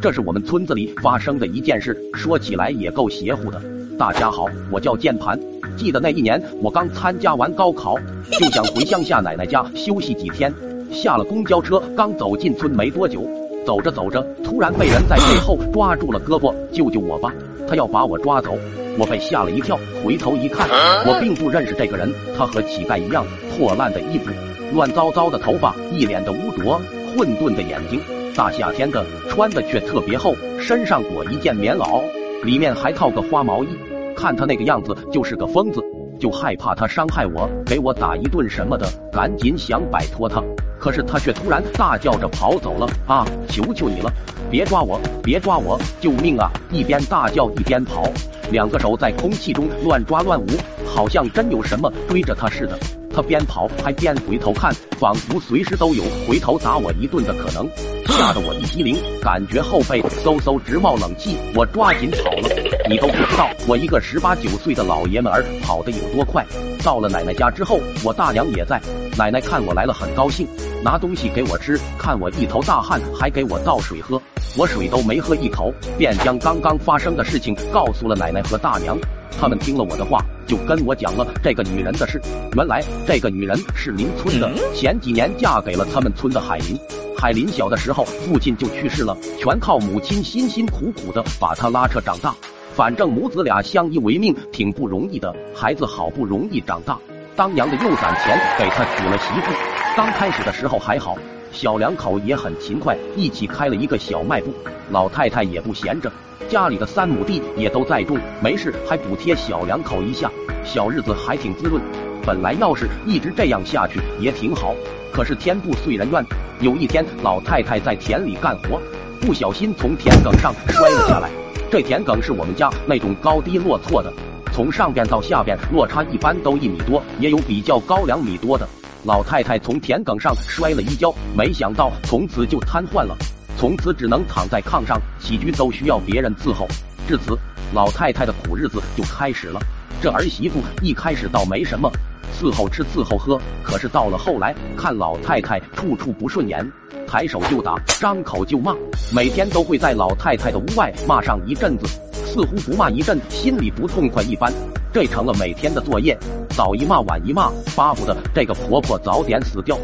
[0.00, 3.60] 这是我们村子里发生的一件事，说起来也够邪乎的。
[3.98, 5.38] 大家好，我叫键盘。
[5.76, 7.96] 记得那一年，我刚参加完高考，
[8.32, 10.52] 就想回乡下奶奶家休息几天。
[10.90, 13.26] 下了公交车，刚走进村没多久，
[13.66, 17.32] 走着走着，突然被人在背后抓住了胳膊：“救救我吧！”
[17.66, 18.56] 他要把我抓走。
[18.96, 20.68] 我被吓了一跳，回头一看，
[21.06, 22.12] 我并不认识这个人。
[22.36, 24.30] 他和乞丐一样，破烂的衣服，
[24.72, 26.80] 乱糟糟的头发，一脸的污浊，
[27.16, 28.00] 混沌的眼睛。
[28.34, 32.02] 大夏天的，穿的却特别厚，身上裹一件棉袄，
[32.42, 33.68] 里面还套个花毛衣。
[34.16, 35.80] 看他那个样子，就是个疯子，
[36.18, 40.42] 就害怕他伤害我，给我打一顿什么的，赶紧想摆脱他。
[40.80, 43.24] 可是他却突然大叫着跑走了啊！
[43.48, 44.12] 求求你了，
[44.50, 46.50] 别抓我，别抓我，救命啊！
[46.72, 48.02] 一边大叫一边跑。
[48.50, 50.46] 两个手在空气中乱抓乱舞，
[50.84, 52.76] 好像真有什么追着他似的。
[53.14, 57.68] 他边跑还边回头看，仿佛随时都有回头打我一顿的可能，
[58.06, 61.36] 吓得我一激灵，感觉后背嗖嗖直冒冷气。
[61.54, 62.48] 我抓紧跑了，
[62.88, 66.44] 你都不知道我一个十八九岁的老爷们儿跑得有多快。
[66.82, 68.80] 到了奶奶家之后，我大娘也在，
[69.16, 70.46] 奶奶看我来了很高兴，
[70.82, 74.20] 拿东西给我吃，看我一头大汗，还给我倒水喝。
[74.56, 78.96] 我水都没喝一口，便将刚刚发生的事情告诉了奶奶和大娘。
[79.40, 82.20] 他们听了我的话，就跟我讲了这个女人的事。
[82.56, 86.78] 原来这个女人是邻村的，前几年嫁给了他们村的海林。
[87.16, 92.34] 海林小的时候父亲就去世了，全靠母亲辛辛苦苦的把他拉扯长大。
[92.74, 95.34] 反正母子俩相依为命，挺不容易的。
[95.54, 96.98] 孩子好不容易长大，
[97.36, 99.52] 当娘的又攒钱给他娶了媳妇。
[99.96, 101.16] 刚开始的时候还好。
[101.54, 104.52] 小两口也很勤快，一起开了一个小卖部。
[104.90, 106.10] 老太太也不闲着，
[106.48, 110.28] 家里的三亩地也都在种，没事还补贴小两口一下，
[110.64, 111.80] 小日子还挺滋润。
[112.26, 114.74] 本来要是一直这样下去也挺好，
[115.12, 116.24] 可是天不遂人愿。
[116.60, 118.80] 有一天，老太太在田里干活，
[119.20, 121.30] 不小心从田埂上摔了下来。
[121.70, 124.12] 这田埂是我们家那种高低落错的，
[124.52, 128.68] 从上边到下边落差一般都一米多，也有比较高两米多的。
[129.04, 133.14] 老太太从田埂上摔了一跤，没想到从此就瘫痪了，
[133.58, 136.66] 从此只能躺在炕上，起居都需要别人伺候。
[137.06, 137.38] 至此，
[137.74, 139.60] 老太太的苦日子就开始了。
[140.00, 141.90] 这儿媳妇一开始倒没什么，
[142.34, 146.66] 伺候吃伺候喝，可是到了后来，看老太太处处不顺眼，
[147.06, 148.74] 抬手就打，张口就骂，
[149.14, 154.50] 每天都会在老太太的屋外骂上一阵子，似乎不骂一阵心里不痛快一般。
[154.94, 156.16] 这成了每天的作业，
[156.56, 159.76] 早一骂晚一骂，巴不得这个婆婆早点死掉。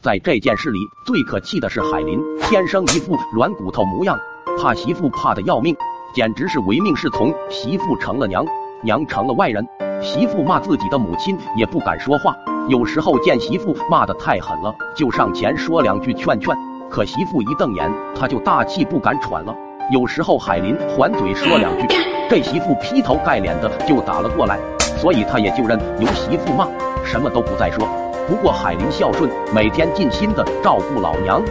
[0.00, 4.18] 在这件事里，最可气的是海林，天生一副软骨头模样，
[4.58, 5.76] 怕媳妇怕的要命，
[6.14, 7.30] 简直是唯命是从。
[7.50, 8.42] 媳妇成了娘，
[8.82, 9.66] 娘成了外人，
[10.02, 12.34] 媳妇骂自己的母亲也不敢说话。
[12.70, 16.56] 有时候见媳妇骂的太狠了，就上前说两句劝劝，
[16.88, 19.54] 可媳妇一瞪眼，他就大气不敢喘了。
[19.90, 21.86] 有时候海林还嘴说两句，
[22.30, 24.58] 这媳妇劈头盖脸的就打了过来，
[24.96, 26.66] 所以他也就认由媳妇骂，
[27.04, 27.86] 什么都不再说。
[28.26, 31.42] 不过海林孝顺，每天尽心的照顾老娘，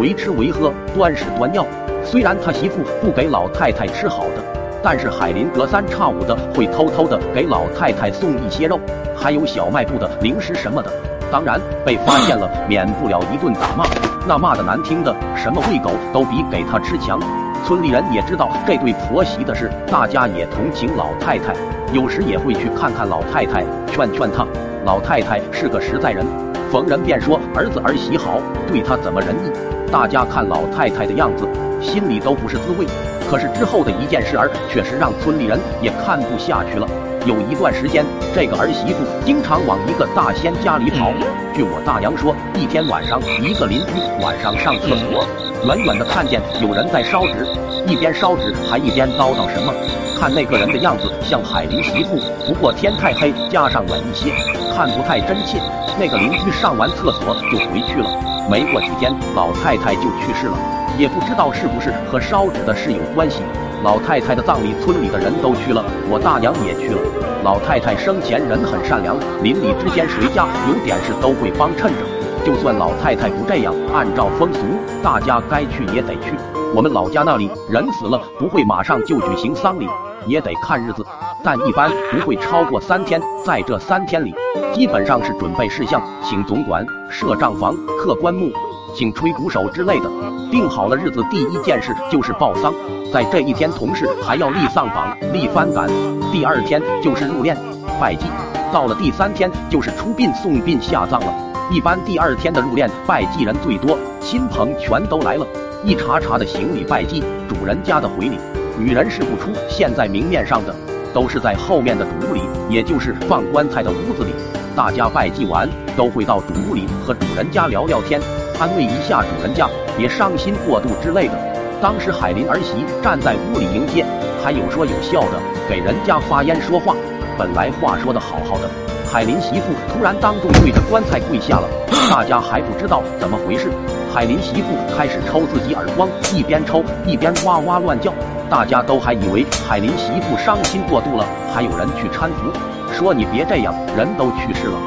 [0.00, 1.66] 为吃为喝，端屎端尿。
[2.02, 4.42] 虽然他媳妇不给老太太吃好的，
[4.82, 8.80] 但是海林隔三差五的会偷偷的给老太太送一些肉，
[9.14, 10.90] 还有小卖部的零食什么的。
[11.30, 13.84] 当然被发现了，免不了一顿打骂，
[14.26, 17.20] 那骂的难听的，什么喂狗都比给他吃强。
[17.64, 21.54] 村里人也知道这对婆媳的事，大家也同情老太太，
[21.92, 24.46] 有时也会去看看老太太，劝劝她。
[24.84, 26.26] 老太太是个实在人，
[26.70, 29.50] 逢人便说儿子儿媳好，对她怎么仁义。
[29.92, 31.46] 大家看老太太的样子，
[31.80, 32.86] 心里都不是滋味。
[33.30, 36.86] 可是之后的一件事儿，确实让村里人也看不下去了。
[37.24, 41.12] 有一段时间，这个儿媳妇经常往一个大仙家里跑。
[41.54, 45.51] 据我大娘说，一天晚上，一个邻居晚上上厕所。
[45.64, 47.46] 远远的看见有人在烧纸，
[47.86, 49.72] 一边烧纸还一边叨叨什么。
[50.18, 54.32] 看那个人的样子像海林媳妇，不过天太黑，加上远一些，
[54.74, 55.60] 看不太真切。
[56.00, 58.10] 那个邻居上完厕所就回去了。
[58.50, 60.58] 没过几天，老太太就去世了，
[60.98, 63.38] 也不知道是不是和烧纸的事有关系。
[63.84, 66.98] 老太太的葬礼，村里的人都去了，我大娘也去了。
[67.44, 72.11] 老太太生前人很善良，邻里之间谁家有点事都会帮衬着。
[72.44, 74.60] 就算老太太不这样，按照风俗，
[75.02, 76.34] 大家该去也得去。
[76.74, 79.86] 我们老家那里人死了不会马上就举行丧礼，
[80.26, 81.04] 也得看日子，
[81.44, 83.20] 但一般不会超过三天。
[83.44, 84.34] 在这三天里，
[84.72, 88.50] 基本上是准备事项，请总管、设账房、刻棺木、
[88.94, 90.10] 请吹鼓手之类的。
[90.50, 92.72] 定好了日子，第一件事就是报丧。
[93.12, 95.88] 在这一天，同事还要立丧榜、立幡杆。
[96.32, 97.54] 第二天就是入殓、
[98.00, 98.26] 拜祭。
[98.72, 101.51] 到了第三天就是出殡、送殡、下葬了。
[101.70, 105.46] 一般第二天的入殓拜祭人最多，亲朋全都来了，
[105.84, 108.38] 一茬茬的行礼拜祭主人家的回礼。
[108.78, 110.74] 女人是不出现在明面上的，
[111.14, 114.32] 都是在后面的主屋里，也就是放棺材的屋子里。
[114.74, 118.20] 大家拜祭完，都会到主屋里和主人家聊聊天，
[118.58, 121.34] 安慰一下主人家，别伤心过度之类的。
[121.80, 124.04] 当时海林儿媳站在屋里迎接，
[124.42, 126.94] 还有说有笑的给人家发烟说话。
[127.38, 128.70] 本来话说的好好的，
[129.12, 131.68] 海林媳妇突然当众对着棺材跪下了，
[132.10, 133.70] 大家还不知道怎么回事。
[134.10, 138.10] 海林媳妇开始抽自己耳光，一边抽一边哇哇乱叫。
[138.48, 142.50] 大家都还以为海林媳妇伤心过度了，还有人去搀扶，
[142.90, 144.78] 说你别这样，人都去世了。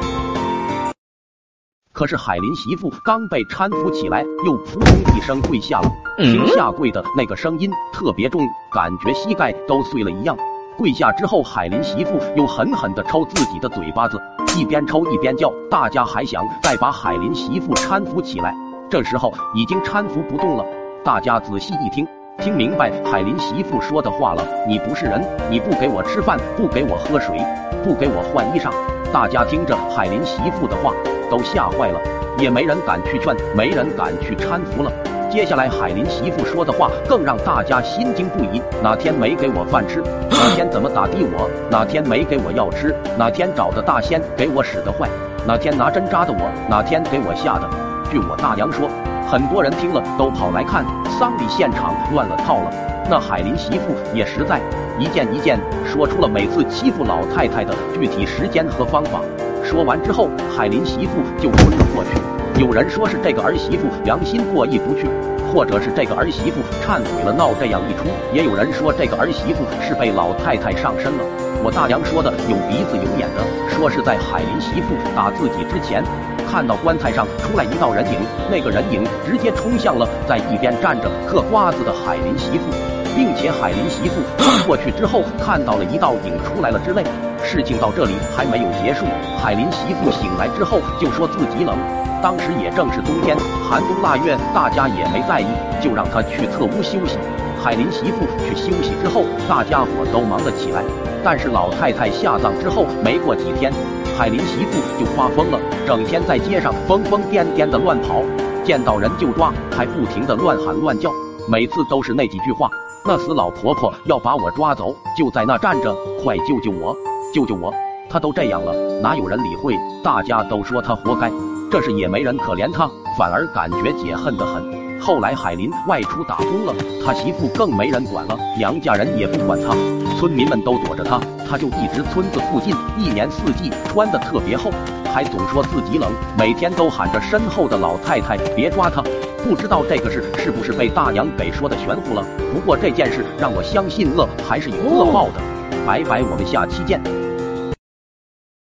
[1.92, 5.88] 可是海林媳妇刚被搀扶起来，又扑通一声跪下了，
[6.18, 8.40] 停下跪的那个声音特别重，
[8.72, 10.36] 感觉膝盖都碎了一样。
[10.78, 14.20] 跪下之后，海林媳妇又狠狠地抽自己的嘴巴子，
[14.56, 15.52] 一边抽一边叫。
[15.70, 18.54] 大家还想再把海林媳妇搀扶起来，
[18.90, 20.64] 这时候已经搀扶不动了。
[21.04, 22.06] 大家仔细一听。
[22.38, 27.38] 听明白海林媳妇说的话了，你不是人，你不给我吃饭，不给我喝水，
[27.82, 28.70] 不给我换衣裳。
[29.10, 30.92] 大家听着海林媳妇的话，
[31.30, 31.98] 都吓坏了，
[32.38, 34.92] 也没人敢去劝，没人敢去搀扶了。
[35.30, 38.62] 接下来海林媳妇说的话更让大家心惊不已。
[38.82, 40.00] 哪天没给我饭吃？
[40.30, 41.50] 哪天怎么打的我？
[41.70, 42.94] 哪天没给我药吃？
[43.18, 45.08] 哪天找的大仙给我使的坏？
[45.46, 46.50] 哪天拿针扎的我？
[46.68, 47.68] 哪天给我吓的？
[48.10, 48.88] 据我大娘说。
[49.28, 50.84] 很多人听了都跑来看，
[51.18, 52.70] 丧礼现场乱了套了。
[53.10, 54.60] 那海林媳妇也实在，
[55.00, 59.20] 一件一件说出了每次欺负老太太的具体时间和方法。
[59.64, 62.35] 说完之后，海林媳妇就昏了过去。
[62.58, 65.06] 有人说是这个儿媳妇良心过意不去，
[65.52, 68.08] 或者是这个儿媳妇忏悔了闹这样一出。
[68.32, 71.24] 也有人说这个儿媳妇是被老太太上身了。
[71.62, 76.02] 我大娘说的有鼻子有眼的，说是在海林媳妇打自己之前。
[76.48, 78.16] 看到棺材上出来一道人影，
[78.50, 82.72] 那个人影直接冲向了在一边站着嗑瓜子的海林媳妇，
[83.14, 87.04] 并且海林媳妇冲过去之后看到了一道影出来了之类。
[87.44, 89.04] 事情到这里还没有结束，
[89.36, 91.76] 海林媳妇醒来之后就说自己冷，
[92.22, 93.36] 当时也正是冬天，
[93.68, 95.46] 寒冬腊月，大家也没在意，
[95.80, 97.18] 就让她去侧屋休息。
[97.62, 100.82] 海林媳妇去休息之后，大家伙都忙了起来。
[101.24, 103.72] 但是老太太下葬之后没过几天。
[104.16, 108.22] 海林媳妇就发疯了，整天在街上疯疯癫癫的乱跑，
[108.64, 111.10] 见到人就抓，还不停的乱喊乱叫，
[111.48, 112.70] 每次都是那几句话
[113.04, 116.96] ：“那死老婆婆要把我抓走，就在那站着，快救救我，
[117.34, 117.72] 救救我！”
[118.08, 118.72] 她都这样了，
[119.02, 119.74] 哪有人理会？
[120.02, 121.28] 大家都说她活该，
[121.70, 125.00] 这是也没人可怜他，反而感觉解恨的很。
[125.00, 126.74] 后来海林外出打工了，
[127.04, 129.74] 他媳妇更没人管了，娘家人也不管他，
[130.18, 134.70] 村民们都躲着他，他就一直村子附近，一年四季穿的特别厚，
[135.12, 139.02] 还总说自己冷，每天都喊着身后的老太太别抓他。
[139.44, 142.24] 不知道这个事是不是被大娘给说的玄乎了？
[142.52, 145.40] 不过这件事让我相信了还是有恶报的。
[145.86, 147.00] 拜拜，我们下期见。